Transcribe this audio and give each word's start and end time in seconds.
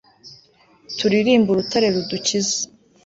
turirimbe 0.97 1.47
urutare 1.51 1.87
rudukiza 1.95 2.59